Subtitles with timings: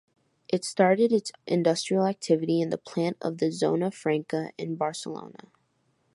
[0.47, 5.51] It started its industrial activity in the plant of the Zona Franca in Barcelona.